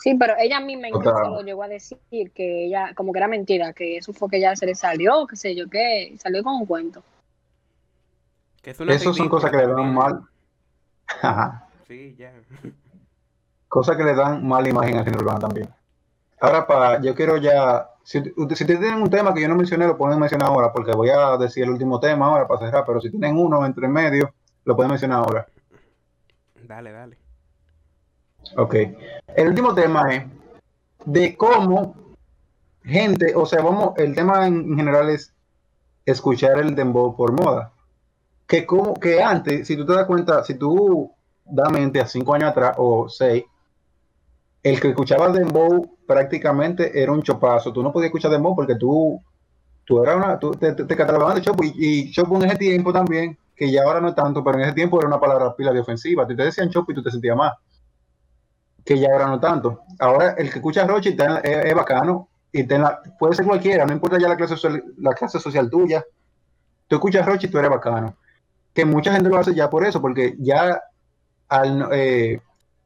Sí, 0.00 0.14
pero 0.14 0.32
ella 0.38 0.58
misma 0.60 0.88
incluso 0.88 1.10
Otra. 1.10 1.28
lo 1.28 1.42
llegó 1.42 1.62
a 1.62 1.68
decir 1.68 1.98
que 2.34 2.64
ella, 2.64 2.94
como 2.94 3.12
que 3.12 3.18
era 3.18 3.28
mentira, 3.28 3.74
que 3.74 3.98
eso 3.98 4.14
fue 4.14 4.30
que 4.30 4.38
ella 4.38 4.56
se 4.56 4.64
le 4.64 4.74
salió, 4.74 5.26
qué 5.26 5.36
sé 5.36 5.54
yo, 5.54 5.68
qué, 5.68 6.14
salió 6.18 6.42
con 6.42 6.54
un 6.54 6.64
cuento. 6.64 7.02
Que 8.62 8.70
es 8.70 8.80
una 8.80 8.94
Esas 8.94 9.14
son 9.14 9.28
cosas 9.28 9.50
que 9.50 9.58
le 9.58 9.66
dan 9.66 9.94
mal. 9.94 10.22
Sí, 11.86 12.14
ya. 12.16 12.32
Cosas 13.70 13.96
que 13.96 14.02
le 14.02 14.16
dan 14.16 14.44
mala 14.44 14.68
imagen 14.68 14.96
al 14.96 15.04
género 15.04 15.22
urbano 15.22 15.38
también. 15.38 15.68
Ahora, 16.40 16.66
para, 16.66 17.00
yo 17.00 17.14
quiero 17.14 17.36
ya, 17.36 17.88
si, 18.02 18.20
si 18.20 18.64
tienen 18.64 18.94
un 18.94 19.08
tema 19.08 19.32
que 19.32 19.42
yo 19.42 19.46
no 19.46 19.54
mencioné, 19.54 19.86
lo 19.86 19.96
pueden 19.96 20.18
mencionar 20.18 20.48
ahora, 20.48 20.72
porque 20.72 20.90
voy 20.90 21.10
a 21.10 21.36
decir 21.36 21.62
el 21.62 21.70
último 21.70 22.00
tema 22.00 22.26
ahora 22.26 22.48
para 22.48 22.66
cerrar, 22.66 22.84
pero 22.84 23.00
si 23.00 23.10
tienen 23.10 23.38
uno 23.38 23.64
entre 23.64 23.86
medio, 23.86 24.34
lo 24.64 24.74
pueden 24.74 24.90
mencionar 24.90 25.20
ahora. 25.20 25.46
Dale, 26.64 26.90
dale. 26.90 27.16
Ok. 28.56 28.74
El 29.36 29.48
último 29.48 29.72
tema 29.72 30.12
es 30.16 30.24
de 31.04 31.36
cómo 31.36 31.94
gente, 32.82 33.36
o 33.36 33.46
sea, 33.46 33.62
vamos, 33.62 33.92
el 33.98 34.16
tema 34.16 34.48
en, 34.48 34.72
en 34.72 34.76
general 34.78 35.10
es 35.10 35.32
escuchar 36.04 36.58
el 36.58 36.74
dembow 36.74 37.14
por 37.14 37.30
moda. 37.30 37.70
Que 38.48 38.66
como 38.66 38.94
que 38.94 39.22
antes, 39.22 39.68
si 39.68 39.76
tú 39.76 39.86
te 39.86 39.92
das 39.92 40.06
cuenta, 40.06 40.42
si 40.42 40.54
tú 40.54 41.14
das 41.44 41.70
mente 41.70 42.00
a 42.00 42.06
cinco 42.06 42.34
años 42.34 42.50
atrás 42.50 42.74
o 42.78 43.08
seis, 43.08 43.44
el 44.62 44.80
que 44.80 44.88
escuchaba 44.88 45.30
dembow 45.30 45.96
prácticamente 46.06 47.00
era 47.02 47.12
un 47.12 47.22
chopazo. 47.22 47.72
Tú 47.72 47.82
no 47.82 47.92
podías 47.92 48.08
escuchar 48.08 48.30
dembow 48.30 48.54
porque 48.54 48.74
tú, 48.74 49.20
tú 49.84 50.02
eras 50.02 50.16
una, 50.16 50.38
tú 50.38 50.50
te, 50.52 50.72
te, 50.74 50.84
te 50.84 50.94
de 50.94 51.40
chopo 51.40 51.64
y, 51.64 51.72
y 51.76 52.10
chopo 52.10 52.36
en 52.36 52.44
ese 52.44 52.56
tiempo 52.56 52.92
también, 52.92 53.38
que 53.56 53.70
ya 53.70 53.82
ahora 53.84 54.00
no 54.00 54.08
es 54.08 54.14
tanto, 54.14 54.44
pero 54.44 54.58
en 54.58 54.64
ese 54.64 54.74
tiempo 54.74 54.98
era 54.98 55.08
una 55.08 55.20
palabra 55.20 55.54
pila 55.56 55.72
de 55.72 55.80
ofensiva. 55.80 56.26
Te, 56.26 56.34
te 56.34 56.44
decían 56.44 56.70
chopo 56.70 56.92
y 56.92 56.94
tú 56.94 57.02
te 57.02 57.10
sentías 57.10 57.36
más 57.36 57.54
que 58.84 58.98
ya 58.98 59.12
ahora 59.12 59.26
no 59.28 59.40
tanto. 59.40 59.82
Ahora 59.98 60.34
el 60.38 60.50
que 60.50 60.58
escucha 60.58 60.86
Rochi 60.86 61.16
es, 61.42 61.74
bacano 61.74 62.28
y 62.52 62.64
puede 62.64 63.34
ser 63.34 63.46
cualquiera, 63.46 63.86
no 63.86 63.92
importa 63.92 64.18
ya 64.18 64.28
la 64.28 64.36
clase 64.36 64.56
social, 64.56 64.82
la 64.98 65.12
clase 65.12 65.38
social 65.38 65.70
tuya. 65.70 66.04
Tú 66.88 66.96
escuchas 66.96 67.26
Rochi 67.26 67.46
y 67.46 67.50
tú 67.50 67.58
eres 67.58 67.70
bacano. 67.70 68.16
Que 68.72 68.84
mucha 68.84 69.12
gente 69.12 69.28
lo 69.28 69.36
hace 69.36 69.54
ya 69.54 69.68
por 69.70 69.84
eso, 69.84 70.00
porque 70.00 70.34
ya 70.38 70.80
al 71.48 71.88
eh, 71.92 72.40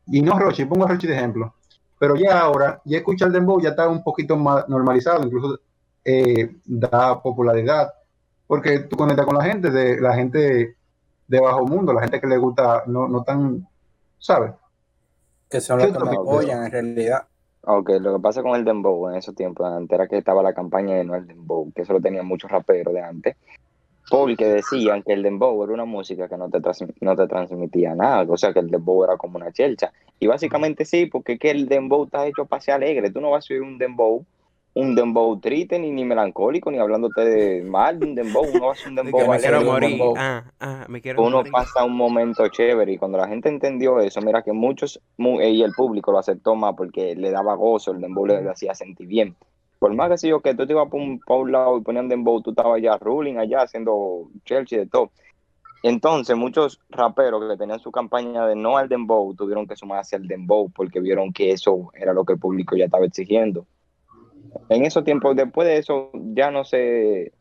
y 0.06 0.22
no 0.22 0.38
Rochi, 0.38 0.64
pongo 0.64 0.84
a 0.84 0.88
Rochi 0.88 1.06
de 1.06 1.14
ejemplo, 1.14 1.54
pero 1.98 2.16
ya 2.16 2.40
ahora 2.40 2.80
ya 2.84 2.98
escuchar 2.98 3.30
Dembow 3.30 3.60
ya 3.60 3.70
está 3.70 3.88
un 3.88 4.02
poquito 4.02 4.36
más 4.36 4.68
normalizado, 4.68 5.24
incluso 5.24 5.60
eh, 6.04 6.56
da 6.64 7.20
popularidad, 7.22 7.92
porque 8.46 8.80
tú 8.80 8.96
conectas 8.96 9.26
con 9.26 9.36
la 9.36 9.44
gente, 9.44 9.70
de, 9.70 10.00
la 10.00 10.14
gente 10.14 10.76
de 11.26 11.40
bajo 11.40 11.64
mundo, 11.64 11.92
la 11.92 12.02
gente 12.02 12.20
que 12.20 12.26
le 12.26 12.36
gusta, 12.36 12.82
no, 12.86 13.08
no 13.08 13.22
tan, 13.22 13.66
¿sabes? 14.18 14.52
Que 15.48 15.60
son 15.60 15.78
los 15.78 15.86
¿Qué 15.88 15.92
que 15.92 16.04
me 16.04 16.10
apoyan 16.10 16.64
en 16.64 16.70
realidad. 16.70 17.26
Ok, 17.62 17.90
lo 18.00 18.16
que 18.16 18.20
pasa 18.20 18.42
con 18.42 18.54
el 18.56 18.64
dembow 18.64 19.08
en 19.08 19.16
esos 19.16 19.34
tiempos, 19.34 19.66
antes 19.66 19.94
era 19.94 20.06
que 20.06 20.18
estaba 20.18 20.42
la 20.42 20.52
campaña 20.52 20.96
de 20.96 21.04
no 21.04 21.14
el 21.14 21.26
dembow, 21.26 21.72
que 21.72 21.82
eso 21.82 21.94
lo 21.94 22.00
tenían 22.00 22.26
muchos 22.26 22.50
raperos 22.50 22.92
de 22.92 23.00
antes, 23.00 23.36
porque 24.08 24.46
decían 24.46 25.02
que 25.02 25.12
el 25.12 25.22
dembow 25.22 25.62
era 25.64 25.72
una 25.72 25.84
música 25.84 26.28
que 26.28 26.36
no 26.36 26.48
te, 26.50 26.60
no 27.00 27.16
te 27.16 27.26
transmitía 27.26 27.94
nada, 27.94 28.24
o 28.28 28.36
sea 28.36 28.52
que 28.52 28.60
el 28.60 28.70
dembow 28.70 29.04
era 29.04 29.16
como 29.16 29.36
una 29.38 29.52
chelcha. 29.52 29.92
Y 30.20 30.26
básicamente 30.26 30.84
sí, 30.84 31.06
porque 31.06 31.32
es 31.34 31.38
que 31.38 31.50
el 31.50 31.68
dembow 31.68 32.04
está 32.04 32.26
hecho 32.26 32.46
para 32.46 32.60
ser 32.62 32.74
alegre, 32.74 33.10
tú 33.10 33.20
no 33.20 33.30
vas 33.30 33.50
a 33.50 33.54
oír 33.54 33.62
un 33.62 33.78
dembow, 33.78 34.24
un 34.74 34.94
dembow 34.94 35.38
triste, 35.40 35.78
ni, 35.78 35.90
ni 35.90 36.04
melancólico, 36.04 36.70
ni 36.70 36.78
hablándote 36.78 37.24
de 37.24 37.62
mal 37.62 37.98
de 37.98 38.06
un 38.06 38.14
dembow, 38.14 38.44
uno 38.44 38.66
va 38.66 38.72
a 38.74 38.88
un 38.88 38.94
De 38.94 39.02
dembow 39.02 39.28
me 39.28 39.36
alegre, 39.36 39.64
morir. 39.64 40.00
Ah, 40.16 40.52
ah, 40.60 40.86
me 40.88 41.00
quiero 41.00 41.20
uno 41.20 41.38
morir. 41.38 41.52
pasa 41.52 41.84
un 41.84 41.96
momento 41.96 42.48
chévere 42.48 42.92
y 42.92 42.98
cuando 42.98 43.18
la 43.18 43.28
gente 43.28 43.48
entendió 43.48 44.00
eso, 44.00 44.20
mira 44.20 44.42
que 44.42 44.52
muchos 44.52 45.00
mu- 45.16 45.40
y 45.40 45.62
el 45.62 45.72
público 45.72 46.10
lo 46.12 46.18
aceptó 46.18 46.54
más 46.56 46.74
porque 46.76 47.14
le 47.14 47.30
daba 47.30 47.54
gozo, 47.54 47.92
el 47.92 48.00
dembow 48.00 48.26
le 48.26 48.48
hacía 48.48 48.74
sentir 48.74 49.06
bien. 49.06 49.36
Por 49.84 49.92
más 49.92 50.08
que 50.08 50.16
si 50.16 50.28
yo 50.28 50.40
que 50.40 50.54
tú 50.54 50.66
te 50.66 50.72
ibas 50.72 50.88
por 50.88 50.98
un, 50.98 51.20
pa' 51.20 51.34
un 51.34 51.52
lado 51.52 51.76
y 51.76 51.82
ponían 51.82 52.08
dembow, 52.08 52.40
tú 52.40 52.52
estabas 52.52 52.80
ya 52.80 52.96
ruling 52.96 53.36
allá 53.36 53.60
haciendo 53.60 54.30
Chelsea 54.46 54.78
de 54.78 54.86
todo. 54.86 55.10
Entonces 55.82 56.34
muchos 56.38 56.80
raperos 56.88 57.46
que 57.50 57.58
tenían 57.58 57.78
su 57.80 57.92
campaña 57.92 58.46
de 58.46 58.56
no 58.56 58.78
al 58.78 58.88
dembow 58.88 59.34
tuvieron 59.34 59.66
que 59.66 59.76
sumarse 59.76 60.16
al 60.16 60.26
dembow 60.26 60.70
porque 60.70 61.00
vieron 61.00 61.34
que 61.34 61.50
eso 61.50 61.90
era 61.92 62.14
lo 62.14 62.24
que 62.24 62.32
el 62.32 62.38
público 62.38 62.74
ya 62.76 62.86
estaba 62.86 63.04
exigiendo. 63.04 63.66
En 64.70 64.86
esos 64.86 65.04
tiempos, 65.04 65.36
después 65.36 65.68
de 65.68 65.76
eso, 65.76 66.08
ya 66.14 66.50
no 66.50 66.64
se, 66.64 67.34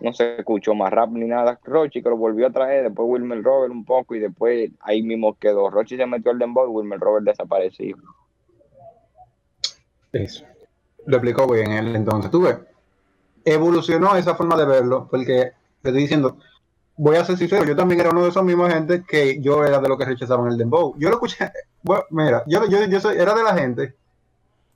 no 0.00 0.14
se 0.14 0.36
escuchó 0.36 0.74
más 0.74 0.90
rap 0.90 1.10
ni 1.10 1.26
nada. 1.26 1.60
Rochi 1.62 2.02
que 2.02 2.08
lo 2.08 2.16
volvió 2.16 2.46
a 2.46 2.52
traer, 2.52 2.84
después 2.84 3.06
Wilmer 3.06 3.42
Robert 3.42 3.70
un 3.70 3.84
poco 3.84 4.14
y 4.14 4.18
después 4.18 4.70
ahí 4.80 5.02
mismo 5.02 5.34
quedó. 5.34 5.68
Rochi 5.68 5.98
se 5.98 6.06
metió 6.06 6.30
al 6.30 6.38
dembow 6.38 6.64
y 6.64 6.70
Wilmer 6.70 6.98
Robert 6.98 7.26
desapareció. 7.26 7.98
Eso. 10.10 10.46
Lo 11.06 11.16
explicó 11.16 11.46
bien 11.46 11.72
él 11.72 11.94
entonces. 11.96 12.30
Tú 12.30 12.42
ves, 12.42 12.56
evolucionó 13.44 14.14
esa 14.16 14.34
forma 14.34 14.56
de 14.56 14.64
verlo, 14.64 15.08
porque 15.10 15.52
te 15.82 15.88
estoy 15.88 16.02
diciendo, 16.02 16.36
voy 16.96 17.16
a 17.16 17.24
ser 17.24 17.36
sincero, 17.36 17.64
yo 17.64 17.74
también 17.74 18.00
era 18.00 18.10
uno 18.10 18.22
de 18.22 18.28
esos 18.28 18.44
mismos 18.44 18.72
gente 18.72 19.02
que 19.06 19.40
yo 19.40 19.64
era 19.64 19.80
de 19.80 19.88
los 19.88 19.98
que 19.98 20.04
rechazaban 20.04 20.50
el 20.52 20.58
dembow. 20.58 20.94
Yo 20.98 21.08
lo 21.08 21.16
escuché, 21.16 21.50
bueno, 21.82 22.04
mira, 22.10 22.44
yo, 22.46 22.66
yo, 22.68 22.84
yo 22.84 23.00
soy, 23.00 23.16
era 23.16 23.34
de 23.34 23.42
la 23.42 23.54
gente 23.54 23.94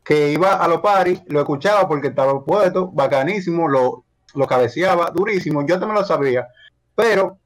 que 0.02 0.32
iba 0.32 0.54
a 0.54 0.68
los 0.68 0.80
paris, 0.80 1.20
lo 1.26 1.40
escuchaba 1.40 1.86
porque 1.88 2.08
estaba 2.08 2.44
puesto, 2.44 2.88
bacanísimo, 2.90 3.68
lo, 3.68 4.04
lo 4.34 4.46
cabeceaba, 4.46 5.10
durísimo, 5.10 5.64
yo 5.66 5.78
también 5.78 6.00
lo 6.00 6.04
sabía, 6.04 6.46
pero 6.94 7.38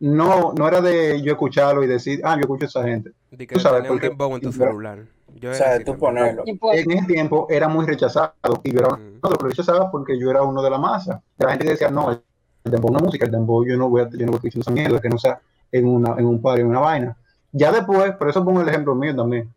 no, 0.00 0.52
no 0.56 0.68
era 0.68 0.80
de 0.80 1.20
yo 1.22 1.32
escucharlo 1.32 1.82
y 1.82 1.86
decir, 1.88 2.20
ah, 2.24 2.34
yo 2.34 2.42
escucho 2.42 2.64
a 2.66 2.68
esa 2.68 2.82
gente. 2.84 3.10
Que 3.36 3.46
tú 3.46 3.60
sabes, 3.60 3.78
tener 3.78 3.90
un 3.92 3.96
porque- 3.98 4.08
dembow 4.08 4.34
en 4.36 4.40
tu 4.42 4.52
celular. 4.52 4.98
Yo 5.40 5.50
O 5.50 5.54
sea, 5.54 5.82
tú 5.84 5.96
ponerlo. 5.96 6.44
En 6.46 6.90
ese 6.90 7.06
tiempo 7.06 7.46
era 7.50 7.68
muy 7.68 7.86
rechazado 7.86 8.32
y 8.62 8.72
yo 8.72 8.80
era 8.80 8.96
Mm. 8.96 9.20
no, 9.22 9.30
lo 9.30 9.36
rechazaba 9.36 9.90
porque 9.90 10.18
yo 10.18 10.30
era 10.30 10.42
uno 10.42 10.62
de 10.62 10.70
la 10.70 10.78
masa. 10.78 11.22
La 11.36 11.50
gente 11.50 11.68
decía, 11.68 11.90
no, 11.90 12.10
el 12.10 12.20
dembow 12.64 12.90
no 12.90 12.98
es 12.98 13.04
música, 13.04 13.24
el 13.26 13.30
dembow 13.30 13.64
yo 13.64 13.76
no 13.76 13.88
voy 13.88 14.02
a, 14.02 14.08
yo 14.10 14.26
no 14.26 14.32
voy 14.32 14.34
a 14.34 14.36
escuchar 14.36 14.60
esa 14.60 14.70
mierda, 14.70 15.00
que 15.00 15.08
no 15.08 15.18
sea 15.18 15.40
en, 15.72 15.86
una, 15.86 16.14
en 16.18 16.26
un 16.26 16.40
par, 16.40 16.58
en 16.58 16.66
una 16.66 16.80
vaina. 16.80 17.16
Ya 17.52 17.72
después, 17.72 18.12
por 18.16 18.28
eso 18.28 18.44
pongo 18.44 18.60
el 18.60 18.68
ejemplo 18.68 18.94
mío 18.94 19.14
también. 19.14 19.52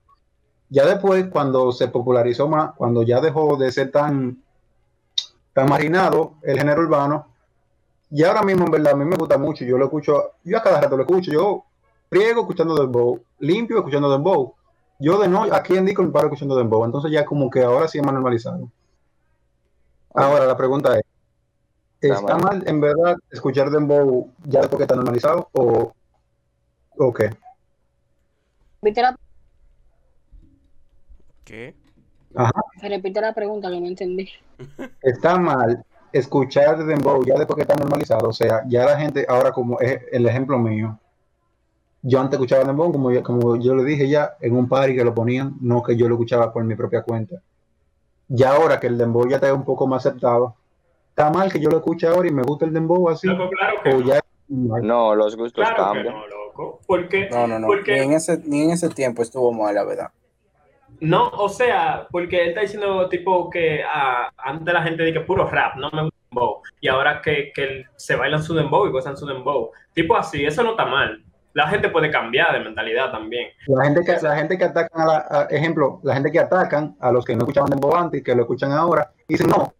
Ya 0.69 0.85
después, 0.85 1.25
cuando 1.27 1.71
se 1.71 1.87
popularizó 1.89 2.47
más, 2.47 2.71
cuando 2.75 3.03
ya 3.03 3.19
dejó 3.19 3.57
de 3.57 3.71
ser 3.71 3.91
tan, 3.91 4.41
tan 5.53 5.67
marinado 5.69 6.35
el 6.43 6.57
género 6.57 6.81
urbano, 6.81 7.27
y 8.09 8.23
ahora 8.23 8.43
mismo 8.43 8.65
en 8.65 8.71
verdad 8.71 8.93
a 8.93 8.95
mí 8.95 9.05
me 9.05 9.15
gusta 9.15 9.37
mucho, 9.37 9.63
yo 9.65 9.77
lo 9.77 9.85
escucho, 9.85 10.31
yo 10.43 10.57
a 10.57 10.61
cada 10.61 10.81
rato 10.81 10.95
lo 10.97 11.03
escucho, 11.03 11.31
yo 11.31 11.63
friego 12.09 12.41
escuchando 12.41 12.75
dembow, 12.75 13.19
limpio 13.39 13.77
escuchando 13.77 14.11
dembow. 14.11 14.53
Yo 15.01 15.17
de 15.17 15.27
no, 15.27 15.43
aquí 15.51 15.75
en 15.75 15.85
Discord 15.85 16.07
me 16.07 16.13
paro 16.13 16.27
escuchando 16.27 16.55
dembow, 16.55 16.85
entonces 16.85 17.11
ya 17.11 17.25
como 17.25 17.49
que 17.49 17.63
ahora 17.63 17.87
sí 17.87 17.97
es 17.97 18.05
más 18.05 18.13
normalizado. 18.13 18.71
Ahora 20.13 20.45
la 20.45 20.55
pregunta 20.55 20.95
es, 20.95 21.03
¿está 22.01 22.37
mal. 22.37 22.59
mal 22.59 22.63
en 22.67 22.79
verdad 22.79 23.17
escuchar 23.31 23.71
dembow 23.71 24.31
ya 24.45 24.61
porque 24.61 24.83
está 24.83 24.95
normalizado 24.95 25.49
o, 25.53 25.91
o 26.97 27.13
qué? 27.13 27.31
la, 28.83 29.17
¿Qué? 31.45 31.75
repite 32.83 33.21
la 33.21 33.33
pregunta 33.33 33.71
que 33.71 33.81
no 33.81 33.87
entendí. 33.87 34.29
Está 35.01 35.37
mal 35.39 35.83
escuchar 36.13 36.85
dembow 36.85 37.25
ya 37.25 37.35
después 37.35 37.55
que 37.55 37.61
está 37.63 37.75
normalizado, 37.75 38.29
o 38.29 38.33
sea, 38.33 38.63
ya 38.67 38.85
la 38.85 38.99
gente 38.99 39.25
ahora 39.27 39.51
como 39.51 39.79
es 39.79 40.01
el 40.11 40.27
ejemplo 40.27 40.59
mío, 40.59 40.99
yo 42.03 42.19
antes 42.19 42.33
escuchaba 42.39 42.63
dembow 42.63 42.91
como, 42.91 43.11
yo- 43.11 43.23
como 43.23 43.55
yo 43.57 43.75
le 43.75 43.83
dije 43.83 44.07
ya 44.09 44.35
en 44.41 44.55
un 44.55 44.67
party 44.67 44.95
que 44.95 45.03
lo 45.03 45.13
ponían, 45.13 45.55
no 45.61 45.83
que 45.83 45.95
yo 45.95 46.07
lo 46.07 46.15
escuchaba 46.15 46.51
por 46.51 46.63
mi 46.63 46.75
propia 46.75 47.03
cuenta. 47.03 47.37
Ya 48.27 48.53
ahora 48.55 48.79
que 48.79 48.87
el 48.87 48.97
dembow 48.97 49.27
ya 49.27 49.35
está 49.35 49.53
un 49.53 49.65
poco 49.65 49.85
más 49.87 50.05
aceptado, 50.05 50.55
está 51.09 51.29
mal 51.29 51.51
que 51.51 51.59
yo 51.59 51.69
lo 51.69 51.77
escuche 51.77 52.07
ahora 52.07 52.27
y 52.27 52.31
me 52.31 52.43
gusta 52.43 52.65
el 52.65 52.73
dembow 52.73 53.09
así, 53.09 53.27
Loco, 53.27 53.49
claro 53.49 53.75
que 53.83 53.89
o 53.89 53.99
no. 53.99 54.05
ya 54.05 54.19
No, 54.47 55.15
los 55.15 55.35
gustos 55.35 55.63
Claro 55.65 55.75
que 55.93 55.99
cambian. 55.99 56.15
no, 56.15 56.27
loco. 56.27 56.79
Porque, 56.87 57.29
No, 57.29 57.47
no, 57.47 57.59
no. 57.59 57.67
porque 57.67 57.93
Ni 57.93 57.99
en 57.99 58.13
ese, 58.13 58.41
ni 58.45 58.61
en 58.63 58.71
ese 58.71 58.89
tiempo 58.89 59.21
estuvo 59.21 59.51
mal, 59.53 59.75
la 59.75 59.83
verdad. 59.83 60.09
No, 60.99 61.29
o 61.29 61.49
sea, 61.49 62.07
porque 62.11 62.41
él 62.43 62.49
está 62.49 62.61
diciendo 62.61 63.07
tipo 63.09 63.49
que 63.49 63.81
ah, 63.83 64.29
antes 64.37 64.71
la 64.73 64.83
gente 64.83 65.03
dice 65.03 65.21
puro 65.21 65.47
rap, 65.47 65.75
no 65.75 65.89
me 65.91 66.03
gusta 66.03 66.17
el 66.19 66.29
dembow. 66.29 66.61
Y 66.79 66.87
ahora 66.89 67.21
que, 67.21 67.51
que 67.55 67.85
se 67.95 68.15
bailan 68.15 68.43
su 68.43 68.53
dembow 68.53 68.85
y 68.87 68.91
gozan 68.91 69.17
su 69.17 69.25
dembow. 69.25 69.71
Tipo 69.93 70.15
así, 70.15 70.45
eso 70.45 70.61
no 70.63 70.71
está 70.71 70.85
mal. 70.85 71.23
La 71.53 71.67
gente 71.67 71.89
puede 71.89 72.09
cambiar 72.09 72.53
de 72.53 72.63
mentalidad 72.63 73.11
también. 73.11 73.49
La 73.67 73.83
gente 73.85 74.01
que, 74.05 74.17
la 74.21 74.35
gente 74.37 74.57
que 74.57 74.63
atacan 74.65 75.01
a 75.01 75.05
la, 75.05 75.17
a- 75.29 75.43
ejemplo, 75.49 75.99
la 76.03 76.13
gente 76.13 76.31
que 76.31 76.39
atacan 76.39 76.95
a 76.99 77.11
los 77.11 77.25
que 77.25 77.35
no 77.35 77.41
escuchaban 77.41 77.69
dembow 77.69 77.95
antes 77.95 78.21
y 78.21 78.23
que 78.23 78.33
lo 78.35 78.43
escuchan 78.43 78.71
ahora, 78.71 79.11
dicen, 79.27 79.47
no, 79.49 79.73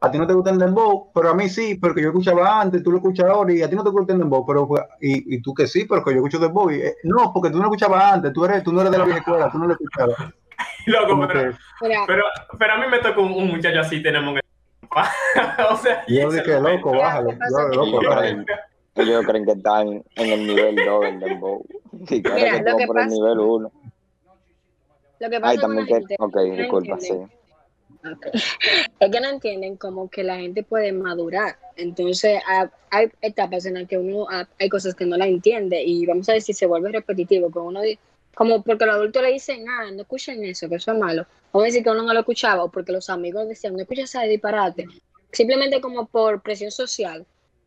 a 0.00 0.10
ti 0.10 0.18
no 0.18 0.26
te 0.26 0.34
gusta 0.34 0.50
el 0.50 0.58
dembow, 0.58 1.10
pero 1.14 1.30
a 1.30 1.34
mí 1.34 1.48
sí, 1.48 1.76
porque 1.76 2.02
yo 2.02 2.08
escuchaba 2.08 2.60
antes, 2.60 2.82
tú 2.82 2.90
lo 2.90 2.98
escuchas 2.98 3.26
ahora 3.26 3.52
y 3.52 3.62
a 3.62 3.70
ti 3.70 3.76
no 3.76 3.84
te 3.84 3.90
gusta 3.90 4.12
el 4.12 4.18
dembow, 4.18 4.44
pero 4.44 4.68
y, 5.00 5.36
y 5.36 5.40
tú 5.40 5.54
que 5.54 5.66
sí, 5.66 5.84
porque 5.84 6.10
yo 6.10 6.16
escucho 6.16 6.38
dembow. 6.38 6.70
Y, 6.70 6.80
eh, 6.80 6.96
no, 7.04 7.32
porque 7.32 7.50
tú 7.50 7.58
no 7.58 7.64
escuchabas 7.64 8.12
antes, 8.14 8.32
tú, 8.32 8.44
eres, 8.44 8.62
tú 8.64 8.72
no 8.72 8.80
eres 8.80 8.92
de 8.92 8.98
la 8.98 9.04
vieja 9.04 9.20
escuela, 9.20 9.50
tú 9.50 9.58
no 9.58 9.66
lo 9.66 9.72
escuchabas. 9.72 10.16
Loco, 10.86 11.26
pero, 11.26 11.52
pero, 12.06 12.24
pero 12.58 12.72
a 12.74 12.76
mí 12.78 12.86
me 12.90 12.98
tocó 12.98 13.22
un, 13.22 13.32
un 13.32 13.48
muchacho 13.52 13.80
así, 13.80 14.02
tenemos 14.02 14.34
que... 14.34 14.40
o 15.70 15.76
sea, 15.76 16.04
y 16.06 16.20
yo 16.20 16.30
dije, 16.30 16.60
loco, 16.60 16.92
yo, 16.94 17.22
loco, 17.72 18.00
Sí, 18.00 18.06
bájale. 18.06 18.44
Ellos 18.96 19.24
creen 19.26 19.44
que 19.44 19.52
están 19.52 20.04
en 20.16 20.30
el 20.30 20.46
nivel 20.46 20.76
2 20.76 21.00
del 21.02 21.20
dembow. 21.20 21.64
Y 22.10 22.22
claro 22.22 22.36
Mira, 22.36 22.64
que 22.64 22.70
lo 22.70 22.76
que 22.76 22.86
por 22.86 22.98
el 23.00 23.04
pasa- 23.06 23.14
nivel 23.16 23.38
1. 23.38 23.72
lo 25.20 25.30
que 25.30 25.40
pasa 25.40 25.60
con 25.60 25.76
también 25.76 25.80
la 25.82 25.86
que... 25.86 25.94
gente 25.94 26.16
Ok, 26.18 26.34
no 26.36 26.42
disculpa, 26.56 27.00
sí. 27.00 27.08
entienden. 27.08 27.30
Ok. 28.12 28.26
Es 29.00 29.10
que 29.10 29.20
no 29.20 29.28
entienden 29.28 29.76
como 29.76 30.08
que 30.08 30.22
la 30.22 30.36
gente 30.36 30.62
puede 30.62 30.92
madurar. 30.92 31.56
Entonces, 31.76 32.40
ha- 32.46 32.70
hay 32.90 33.08
etapas 33.20 33.66
en 33.66 33.74
las 33.74 33.88
que 33.88 33.98
uno 33.98 34.26
ha- 34.30 34.48
hay 34.58 34.68
cosas 34.68 34.94
que 34.94 35.04
no 35.06 35.16
la 35.16 35.26
entiende 35.26 35.82
y 35.82 36.06
vamos 36.06 36.28
a 36.28 36.32
ver 36.32 36.42
si 36.42 36.52
se 36.52 36.66
vuelve 36.66 36.90
repetitivo. 36.92 37.50
Como 37.50 37.68
uno 37.68 37.80
como 38.34 38.62
porque 38.62 38.84
los 38.86 38.96
adultos 38.96 39.22
le 39.22 39.32
dicen, 39.32 39.64
ah, 39.68 39.90
no 39.92 40.02
escuchen 40.02 40.42
eso, 40.44 40.68
que 40.68 40.74
eso 40.76 40.92
es 40.92 40.98
malo. 40.98 41.24
Vamos 41.52 41.64
a 41.64 41.66
decir 41.66 41.84
que 41.84 41.90
uno 41.90 42.02
no 42.02 42.12
lo 42.12 42.20
escuchaba 42.20 42.64
o 42.64 42.68
porque 42.68 42.90
los 42.92 43.08
amigos 43.08 43.46
decían, 43.48 43.74
no 43.74 43.80
escuches 43.82 44.12
ese 44.14 44.26
disparate. 44.26 44.86
Simplemente 45.30 45.80
como 45.80 46.06
por 46.06 46.40
presión 46.42 46.70
social, 46.72 47.24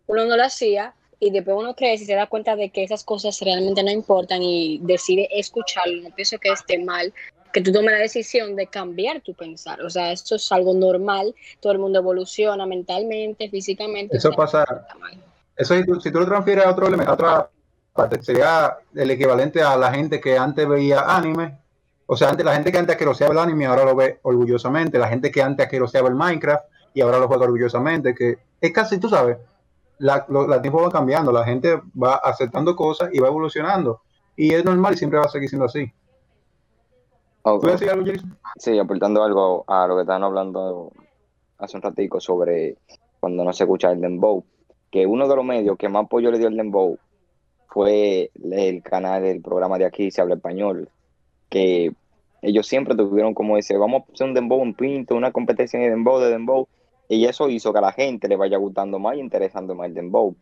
uno 0.07 0.25
no 0.25 0.35
lo 0.35 0.43
hacía 0.43 0.93
y 1.19 1.31
después 1.31 1.57
uno 1.57 1.75
crece 1.75 2.03
y 2.03 2.07
se 2.07 2.15
da 2.15 2.27
cuenta 2.27 2.55
de 2.55 2.69
que 2.69 2.83
esas 2.83 3.03
cosas 3.03 3.39
realmente 3.41 3.83
no 3.83 3.91
importan 3.91 4.41
y 4.43 4.79
decide 4.83 5.27
escucharlo. 5.31 6.03
No 6.03 6.15
pienso 6.15 6.37
que 6.37 6.49
esté 6.49 6.83
mal 6.83 7.13
que 7.51 7.61
tú 7.61 7.71
tomes 7.71 7.91
la 7.91 7.99
decisión 7.99 8.55
de 8.55 8.67
cambiar 8.67 9.21
tu 9.21 9.33
pensar. 9.33 9.81
O 9.81 9.89
sea, 9.89 10.11
esto 10.11 10.35
es 10.35 10.51
algo 10.51 10.73
normal, 10.73 11.33
todo 11.59 11.73
el 11.73 11.79
mundo 11.79 11.99
evoluciona 11.99 12.65
mentalmente, 12.65 13.49
físicamente. 13.49 14.17
Eso 14.17 14.31
pasa. 14.31 14.65
Eso 15.55 15.75
si 15.75 15.83
tú, 15.85 15.99
si 15.99 16.11
tú 16.11 16.19
lo 16.19 16.27
transfieres 16.27 16.65
a 16.65 16.69
otro 16.69 16.87
elemento, 16.87 17.11
a 17.11 17.15
otra 17.15 17.49
parte, 17.93 18.21
sería 18.21 18.77
el 18.93 19.09
equivalente 19.09 19.61
a 19.61 19.75
la 19.75 19.91
gente 19.91 20.19
que 20.19 20.37
antes 20.37 20.67
veía 20.67 21.01
anime. 21.01 21.57
O 22.05 22.15
sea, 22.15 22.29
antes, 22.29 22.45
la 22.45 22.53
gente 22.53 22.71
que 22.71 22.77
antes 22.77 22.93
asqueroseaba 22.93 23.33
el 23.33 23.39
anime 23.39 23.65
ahora 23.65 23.85
lo 23.85 23.95
ve 23.95 24.19
orgullosamente. 24.21 24.99
La 24.99 25.07
gente 25.07 25.31
que 25.31 25.41
antes 25.41 25.65
asqueroseaba 25.65 26.09
el 26.09 26.15
Minecraft 26.15 26.65
y 26.93 27.01
ahora 27.01 27.17
lo 27.17 27.27
juega 27.27 27.45
orgullosamente. 27.45 28.13
Que 28.13 28.37
es 28.61 28.71
casi, 28.71 28.99
tú 28.99 29.09
sabes, 29.09 29.37
la, 29.99 30.25
lo- 30.29 30.47
la 30.47 30.61
tiempo 30.61 30.81
va 30.81 30.89
cambiando. 30.89 31.31
La 31.31 31.43
gente 31.43 31.79
va 32.01 32.15
aceptando 32.15 32.75
cosas 32.75 33.09
y 33.13 33.19
va 33.19 33.27
evolucionando. 33.27 34.01
Y 34.35 34.53
es 34.53 34.63
normal 34.63 34.93
y 34.93 34.97
siempre 34.97 35.19
va 35.19 35.25
a 35.25 35.29
seguir 35.29 35.49
siendo 35.49 35.65
así. 35.65 35.91
Ok. 37.41 37.63
¿Tú 37.63 37.67
decías 37.69 37.93
algo, 37.93 38.05
Jason? 38.05 38.37
Sí, 38.57 38.77
aportando 38.77 39.23
algo 39.23 39.63
a 39.67 39.87
lo 39.87 39.95
que 39.95 40.01
estaban 40.01 40.23
hablando 40.23 40.91
hace 41.57 41.77
un 41.77 41.81
ratico 41.83 42.19
sobre 42.19 42.77
cuando 43.19 43.43
no 43.43 43.53
se 43.53 43.63
escucha 43.63 43.91
el 43.91 44.01
dembow, 44.01 44.43
que 44.91 45.05
uno 45.07 45.27
de 45.27 45.35
los 45.35 45.45
medios 45.45 45.77
que 45.77 45.89
más 45.89 46.05
apoyo 46.05 46.29
le 46.29 46.37
dio 46.37 46.49
el 46.49 46.57
dembow 46.57 46.97
fue 47.67 48.31
el 48.51 48.83
canal, 48.83 49.25
el 49.25 49.41
programa 49.41 49.77
de 49.77 49.85
aquí, 49.85 50.11
se 50.11 50.21
habla 50.21 50.35
español, 50.35 50.89
que 51.49 51.93
ellos 52.41 52.67
siempre 52.67 52.95
tuvieron 52.95 53.33
como 53.33 53.57
ese, 53.57 53.75
vamos 53.77 54.03
a 54.07 54.13
hacer 54.13 54.27
un 54.27 54.33
dembow, 54.33 54.59
un 54.61 54.73
pinto, 54.73 55.15
una 55.15 55.31
competencia 55.31 55.79
de 55.79 55.89
dembow, 55.89 56.19
de 56.19 56.29
dembow, 56.29 56.67
y 57.09 57.25
eso 57.25 57.49
hizo 57.49 57.71
que 57.71 57.79
a 57.79 57.81
la 57.81 57.91
gente 57.91 58.27
le 58.27 58.35
vaya 58.35 58.57
gustando 58.57 58.99
más 58.99 59.15
y 59.15 59.19
interesando 59.19 59.75
más 59.75 59.87
el 59.87 59.93
dembow. 59.93 60.35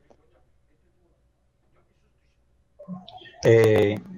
Eh, 3.43 3.99